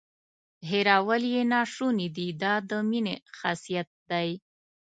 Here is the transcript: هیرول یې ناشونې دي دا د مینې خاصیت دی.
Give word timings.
هیرول 0.69 1.23
یې 1.33 1.41
ناشونې 1.53 2.07
دي 2.15 2.27
دا 2.41 2.53
د 2.69 2.71
مینې 2.89 3.15
خاصیت 3.37 3.89
دی. 4.09 4.29